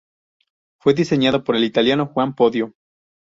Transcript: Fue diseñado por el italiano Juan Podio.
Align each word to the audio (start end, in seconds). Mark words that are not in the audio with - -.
Fue 0.81 0.95
diseñado 0.95 1.43
por 1.43 1.55
el 1.55 1.63
italiano 1.63 2.07
Juan 2.07 2.33
Podio. 2.33 2.73